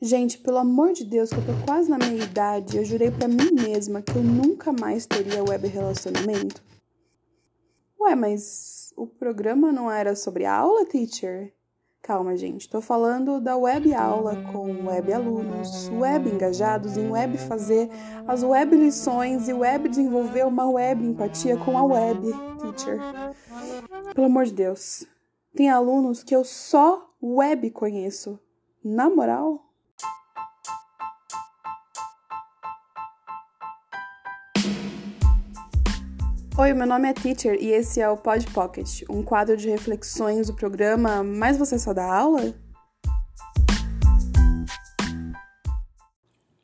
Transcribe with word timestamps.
Gente, 0.00 0.38
pelo 0.38 0.58
amor 0.58 0.92
de 0.92 1.04
Deus, 1.04 1.30
que 1.30 1.36
eu 1.36 1.44
tô 1.44 1.66
quase 1.66 1.90
na 1.90 1.98
minha 1.98 2.22
idade, 2.22 2.76
eu 2.76 2.84
jurei 2.84 3.10
para 3.10 3.26
mim 3.26 3.50
mesma 3.52 4.00
que 4.00 4.14
eu 4.16 4.22
nunca 4.22 4.72
mais 4.72 5.06
teria 5.06 5.42
web 5.42 5.66
relacionamento. 5.66 6.62
Ué, 8.00 8.14
mas 8.14 8.92
o 8.96 9.08
programa 9.08 9.72
não 9.72 9.90
era 9.90 10.14
sobre 10.14 10.44
aula, 10.44 10.86
teacher? 10.86 11.52
Calma, 12.00 12.36
gente, 12.36 12.70
tô 12.70 12.80
falando 12.80 13.40
da 13.40 13.56
web 13.56 13.92
aula 13.92 14.36
com 14.52 14.86
web 14.86 15.12
alunos, 15.12 15.88
web 15.90 16.30
engajados 16.30 16.96
em 16.96 17.10
web 17.10 17.36
fazer 17.36 17.90
as 18.24 18.44
web 18.44 18.76
lições 18.76 19.48
e 19.48 19.52
web 19.52 19.88
desenvolver 19.88 20.46
uma 20.46 20.70
web 20.70 21.04
empatia 21.04 21.56
com 21.56 21.76
a 21.76 21.82
web, 21.82 22.22
teacher. 22.60 23.00
Pelo 24.14 24.26
amor 24.28 24.44
de 24.44 24.52
Deus. 24.52 25.04
Tem 25.56 25.68
alunos 25.68 26.22
que 26.22 26.36
eu 26.36 26.44
só 26.44 27.10
web 27.20 27.68
conheço. 27.72 28.38
Na 28.82 29.10
moral? 29.10 29.67
Oi, 36.60 36.74
meu 36.74 36.88
nome 36.88 37.08
é 37.08 37.12
Teacher 37.12 37.56
e 37.62 37.70
esse 37.70 38.00
é 38.00 38.10
o 38.10 38.16
Pod 38.16 38.44
Pocket, 38.50 39.02
um 39.08 39.22
quadro 39.22 39.56
de 39.56 39.68
reflexões 39.68 40.48
do 40.48 40.54
programa 40.56 41.22
Mas 41.22 41.56
Você 41.56 41.78
Só 41.78 41.94
Dá 41.94 42.12
Aula? 42.12 42.52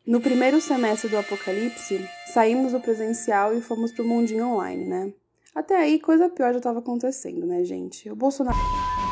No 0.04 0.20
primeiro 0.20 0.60
semestre 0.60 1.08
do 1.08 1.16
Apocalipse, 1.16 2.04
saímos 2.26 2.72
do 2.72 2.80
presencial 2.80 3.56
e 3.56 3.60
fomos 3.60 3.92
pro 3.92 4.04
mundinho 4.04 4.48
online, 4.48 4.84
né? 4.84 5.12
Até 5.54 5.76
aí, 5.76 6.00
coisa 6.00 6.28
pior 6.28 6.50
já 6.50 6.58
estava 6.58 6.80
acontecendo, 6.80 7.46
né, 7.46 7.62
gente? 7.62 8.10
O 8.10 8.16
Bolsonaro 8.16 8.58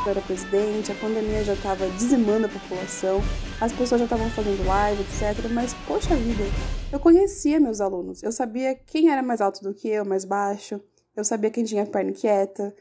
era 0.09 0.21
presidente, 0.21 0.91
a 0.91 0.95
pandemia 0.95 1.43
já 1.43 1.53
estava 1.53 1.89
dizimando 1.91 2.45
a 2.45 2.49
população, 2.49 3.21
as 3.59 3.71
pessoas 3.71 3.99
já 3.99 4.05
estavam 4.05 4.29
fazendo 4.31 4.65
live, 4.65 5.01
etc. 5.01 5.49
Mas, 5.51 5.73
poxa 5.87 6.15
vida, 6.15 6.43
eu 6.91 6.99
conhecia 6.99 7.59
meus 7.59 7.79
alunos, 7.79 8.21
eu 8.21 8.31
sabia 8.31 8.75
quem 8.75 9.09
era 9.09 9.21
mais 9.21 9.41
alto 9.41 9.63
do 9.63 9.73
que 9.73 9.87
eu, 9.87 10.05
mais 10.05 10.25
baixo, 10.25 10.81
eu 11.15 11.23
sabia 11.23 11.49
quem 11.49 11.63
tinha 11.63 11.85
perna 11.85 12.11
quieta, 12.11 12.75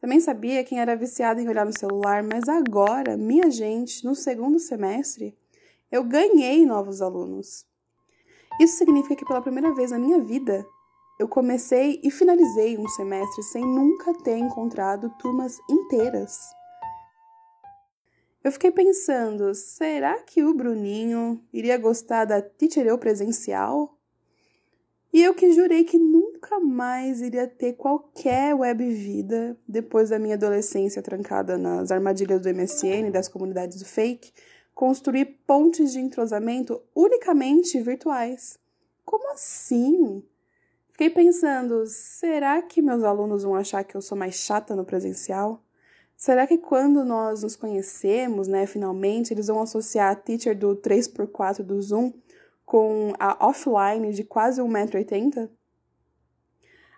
também 0.00 0.20
sabia 0.20 0.62
quem 0.62 0.80
era 0.80 0.94
viciado 0.94 1.40
em 1.40 1.48
olhar 1.48 1.66
no 1.66 1.76
celular, 1.76 2.22
mas 2.22 2.48
agora, 2.48 3.16
minha 3.16 3.50
gente, 3.50 4.04
no 4.04 4.14
segundo 4.14 4.58
semestre, 4.58 5.36
eu 5.90 6.04
ganhei 6.04 6.64
novos 6.64 7.02
alunos. 7.02 7.66
Isso 8.60 8.76
significa 8.76 9.16
que 9.16 9.24
pela 9.24 9.40
primeira 9.40 9.74
vez 9.74 9.90
na 9.90 9.98
minha 9.98 10.20
vida, 10.20 10.64
eu 11.18 11.26
comecei 11.26 12.00
e 12.04 12.10
finalizei 12.10 12.78
um 12.78 12.88
semestre 12.88 13.42
sem 13.42 13.64
nunca 13.64 14.14
ter 14.22 14.36
encontrado 14.36 15.10
turmas 15.18 15.58
inteiras. 15.68 16.57
Eu 18.48 18.52
fiquei 18.52 18.70
pensando, 18.70 19.54
será 19.54 20.22
que 20.22 20.42
o 20.42 20.54
Bruninho 20.54 21.38
iria 21.52 21.76
gostar 21.76 22.24
da 22.24 22.40
Teacher 22.40 22.86
Eu 22.86 22.96
presencial? 22.96 23.94
E 25.12 25.22
eu 25.22 25.34
que 25.34 25.52
jurei 25.52 25.84
que 25.84 25.98
nunca 25.98 26.58
mais 26.58 27.20
iria 27.20 27.46
ter 27.46 27.74
qualquer 27.74 28.54
web 28.54 28.88
vida 28.88 29.54
depois 29.68 30.08
da 30.08 30.18
minha 30.18 30.34
adolescência 30.34 31.02
trancada 31.02 31.58
nas 31.58 31.90
armadilhas 31.90 32.40
do 32.40 32.48
MSN, 32.48 33.10
das 33.12 33.28
comunidades 33.28 33.80
do 33.80 33.84
fake, 33.84 34.32
construir 34.74 35.26
pontes 35.46 35.92
de 35.92 36.00
entrosamento 36.00 36.80
unicamente 36.94 37.78
virtuais. 37.82 38.58
Como 39.04 39.30
assim? 39.30 40.24
Fiquei 40.90 41.10
pensando, 41.10 41.84
será 41.84 42.62
que 42.62 42.80
meus 42.80 43.04
alunos 43.04 43.42
vão 43.42 43.54
achar 43.54 43.84
que 43.84 43.94
eu 43.94 44.00
sou 44.00 44.16
mais 44.16 44.36
chata 44.36 44.74
no 44.74 44.86
presencial? 44.86 45.62
Será 46.18 46.48
que 46.48 46.58
quando 46.58 47.04
nós 47.04 47.44
nos 47.44 47.54
conhecemos, 47.54 48.48
né, 48.48 48.66
finalmente, 48.66 49.32
eles 49.32 49.46
vão 49.46 49.62
associar 49.62 50.10
a 50.10 50.16
teacher 50.16 50.58
do 50.58 50.74
3x4 50.74 51.62
do 51.62 51.80
Zoom 51.80 52.12
com 52.66 53.12
a 53.20 53.46
offline 53.46 54.12
de 54.12 54.24
quase 54.24 54.60
1,80m? 54.60 55.48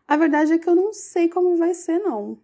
A 0.08 0.16
verdade 0.16 0.54
é 0.54 0.58
que 0.58 0.66
eu 0.66 0.74
não 0.74 0.94
sei 0.94 1.28
como 1.28 1.58
vai 1.58 1.74
ser, 1.74 1.98
não. 1.98 2.38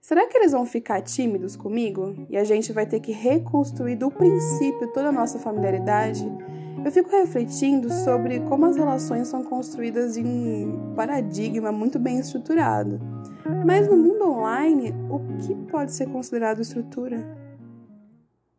Será 0.00 0.28
que 0.28 0.38
eles 0.38 0.52
vão 0.52 0.64
ficar 0.64 1.02
tímidos 1.02 1.56
comigo 1.56 2.24
e 2.30 2.36
a 2.36 2.44
gente 2.44 2.72
vai 2.72 2.86
ter 2.86 3.00
que 3.00 3.10
reconstruir 3.10 3.96
do 3.96 4.08
princípio 4.08 4.92
toda 4.92 5.08
a 5.08 5.12
nossa 5.12 5.40
familiaridade? 5.40 6.24
Eu 6.86 6.92
fico 6.92 7.10
refletindo 7.10 7.92
sobre 7.92 8.38
como 8.38 8.64
as 8.64 8.76
relações 8.76 9.26
são 9.26 9.42
construídas 9.42 10.16
em 10.16 10.24
um 10.24 10.94
paradigma 10.94 11.72
muito 11.72 11.98
bem 11.98 12.20
estruturado. 12.20 13.00
Mas 13.66 13.88
no 13.88 13.96
mundo 13.96 14.30
online, 14.30 14.94
o 15.10 15.18
que 15.36 15.52
pode 15.68 15.92
ser 15.92 16.06
considerado 16.06 16.62
estrutura? 16.62 17.18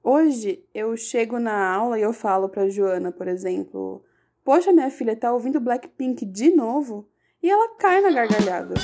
Hoje 0.03 0.61
eu 0.73 0.97
chego 0.97 1.39
na 1.39 1.73
aula 1.73 1.97
e 1.97 2.01
eu 2.01 2.11
falo 2.11 2.49
para 2.49 2.67
Joana, 2.67 3.13
por 3.13 3.29
exemplo, 3.29 4.03
Poxa, 4.44 4.73
minha 4.73 4.91
filha 4.91 5.15
tá 5.15 5.31
ouvindo 5.31 5.61
Blackpink 5.61 6.25
de 6.25 6.53
novo? 6.53 7.07
E 7.41 7.49
ela 7.49 7.77
cai 7.77 8.01
na 8.01 8.11
gargalhada. 8.11 8.75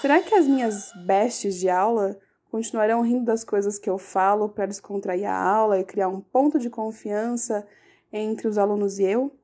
Será 0.00 0.20
que 0.20 0.34
as 0.34 0.48
minhas 0.48 0.90
bestes 1.06 1.54
de 1.54 1.70
aula 1.70 2.18
continuarão 2.50 3.00
rindo 3.02 3.26
das 3.26 3.44
coisas 3.44 3.78
que 3.78 3.88
eu 3.88 3.96
falo 3.96 4.48
para 4.48 4.66
descontrair 4.66 5.30
a 5.30 5.40
aula 5.40 5.78
e 5.78 5.84
criar 5.84 6.08
um 6.08 6.20
ponto 6.20 6.58
de 6.58 6.68
confiança 6.68 7.64
entre 8.12 8.46
os 8.46 8.58
alunos 8.58 8.98
e 8.98 9.04
eu? 9.04 9.34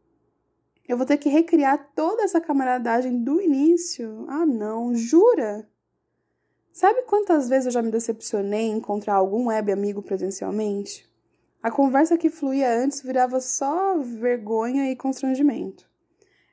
Eu 0.88 0.96
vou 0.96 1.06
ter 1.06 1.18
que 1.18 1.28
recriar 1.28 1.92
toda 1.94 2.22
essa 2.22 2.40
camaradagem 2.40 3.22
do 3.22 3.40
início? 3.40 4.24
Ah, 4.28 4.46
não, 4.46 4.94
jura? 4.94 5.68
Sabe 6.72 7.02
quantas 7.02 7.48
vezes 7.48 7.66
eu 7.66 7.72
já 7.72 7.82
me 7.82 7.90
decepcionei 7.90 8.66
em 8.66 8.76
encontrar 8.76 9.14
algum 9.14 9.46
web 9.46 9.72
amigo 9.72 10.02
presencialmente? 10.02 11.08
A 11.62 11.70
conversa 11.70 12.16
que 12.16 12.30
fluía 12.30 12.72
antes 12.72 13.02
virava 13.02 13.40
só 13.40 13.98
vergonha 13.98 14.90
e 14.90 14.96
constrangimento. 14.96 15.88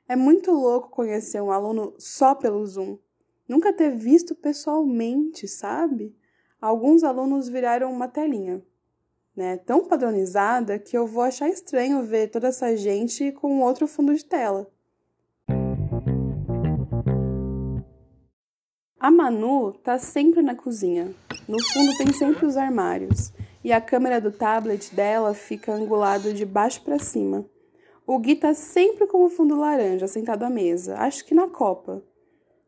É 0.08 0.16
muito 0.16 0.50
louco 0.50 0.90
conhecer 0.90 1.40
um 1.40 1.50
aluno 1.50 1.94
só 1.98 2.34
pelo 2.34 2.66
Zoom. 2.66 2.98
Nunca 3.48 3.72
ter 3.72 3.90
visto 3.90 4.34
pessoalmente, 4.34 5.46
sabe? 5.46 6.16
Alguns 6.60 7.04
alunos 7.04 7.48
viraram 7.48 7.92
uma 7.92 8.08
telinha, 8.08 8.62
né? 9.36 9.58
Tão 9.58 9.84
padronizada 9.84 10.78
que 10.78 10.96
eu 10.96 11.06
vou 11.06 11.22
achar 11.22 11.48
estranho 11.48 12.02
ver 12.02 12.28
toda 12.28 12.48
essa 12.48 12.74
gente 12.76 13.30
com 13.32 13.60
outro 13.60 13.86
fundo 13.86 14.14
de 14.14 14.24
tela. 14.24 14.66
A 18.98 19.10
Manu 19.10 19.72
tá 19.72 19.98
sempre 19.98 20.42
na 20.42 20.54
cozinha. 20.54 21.14
No 21.46 21.62
fundo 21.62 21.96
tem 21.98 22.12
sempre 22.12 22.46
os 22.46 22.56
armários. 22.56 23.32
E 23.62 23.72
a 23.72 23.80
câmera 23.80 24.20
do 24.20 24.32
tablet 24.32 24.94
dela 24.94 25.34
fica 25.34 25.72
angulado 25.72 26.32
de 26.32 26.44
baixo 26.46 26.82
para 26.82 26.98
cima. 26.98 27.44
O 28.06 28.18
Gui 28.18 28.36
tá 28.36 28.54
sempre 28.54 29.06
com 29.06 29.24
o 29.24 29.28
fundo 29.28 29.56
laranja, 29.56 30.06
sentado 30.06 30.44
à 30.44 30.50
mesa, 30.50 30.96
acho 30.98 31.24
que 31.24 31.34
na 31.34 31.48
copa. 31.48 32.02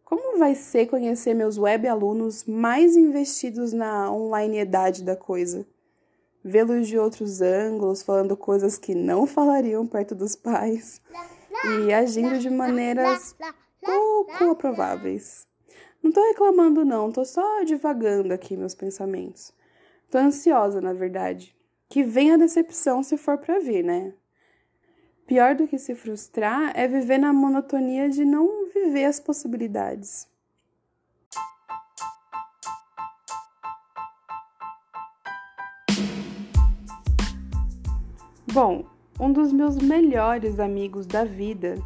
Como 0.05 0.39
vai 0.39 0.55
ser 0.55 0.87
conhecer 0.87 1.33
meus 1.33 1.57
web 1.57 1.87
alunos 1.87 2.45
mais 2.45 2.97
investidos 2.97 3.73
na 3.73 4.11
onlineidade 4.11 5.05
da 5.05 5.15
coisa? 5.15 5.65
Vê-los 6.49 6.89
de 6.89 6.99
outros 6.99 7.43
ângulos, 7.43 8.03
falando 8.03 8.35
coisas 8.35 8.79
que 8.79 8.95
não 8.95 9.27
falariam 9.27 9.87
perto 9.87 10.15
dos 10.15 10.35
pais 10.35 10.99
e 11.87 11.93
agindo 11.93 12.39
de 12.39 12.49
maneiras 12.49 13.37
pouco 13.83 14.53
aprováveis. 14.53 15.47
Não 16.03 16.11
tô 16.11 16.27
reclamando, 16.27 16.87
não, 16.87 17.13
tô 17.13 17.23
só 17.23 17.63
divagando 17.65 18.33
aqui 18.33 18.57
meus 18.57 18.75
pensamentos. 18.75 19.53
Tô 20.11 20.17
ansiosa, 20.17 20.81
na 20.81 20.95
verdade. 20.95 21.55
Que 21.87 22.03
venha 22.03 22.35
a 22.35 22.39
decepção 22.39 23.03
se 23.03 23.19
for 23.19 23.37
pra 23.37 23.59
vir, 23.59 23.85
né? 23.85 24.15
Pior 25.27 25.55
do 25.55 25.69
que 25.69 25.79
se 25.79 25.95
frustrar 25.95 26.73
é 26.75 26.89
viver 26.89 27.19
na 27.19 27.31
monotonia 27.31 28.09
de 28.09 28.25
não 28.25 28.67
viver 28.73 29.05
as 29.05 29.21
possibilidades. 29.21 30.27
Bom, 38.51 38.85
um 39.21 39.31
dos 39.31 39.53
meus 39.53 39.77
melhores 39.77 40.59
amigos 40.59 41.07
da 41.07 41.23
vida, 41.23 41.77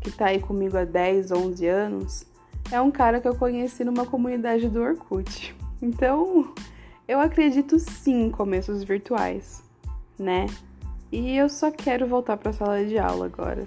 que 0.00 0.10
tá 0.10 0.26
aí 0.26 0.40
comigo 0.40 0.76
há 0.76 0.84
10, 0.84 1.32
11 1.32 1.66
anos, 1.66 2.26
é 2.70 2.78
um 2.80 2.90
cara 2.90 3.18
que 3.18 3.26
eu 3.26 3.34
conheci 3.34 3.82
numa 3.82 4.04
comunidade 4.04 4.68
do 4.68 4.82
Orkut. 4.82 5.56
Então, 5.80 6.52
eu 7.08 7.18
acredito 7.18 7.78
sim 7.78 8.26
em 8.26 8.30
começos 8.30 8.84
virtuais, 8.84 9.62
né? 10.18 10.46
E 11.10 11.36
eu 11.36 11.48
só 11.48 11.70
quero 11.70 12.06
voltar 12.06 12.36
para 12.36 12.50
a 12.50 12.52
sala 12.52 12.84
de 12.84 12.98
aula 12.98 13.26
agora. 13.26 13.66